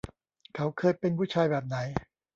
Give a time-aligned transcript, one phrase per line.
[0.55, 1.77] เขาเคยเป็นผู้ชายแบบไหน